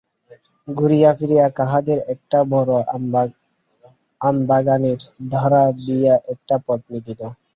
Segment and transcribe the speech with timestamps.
[0.67, 2.73] ঘুরিয়া ফিরিয়া কাহাদের একটা বড়
[4.21, 4.99] আমবাগানের
[5.31, 7.21] ধারা দিয়া একটা পথ মিলিল।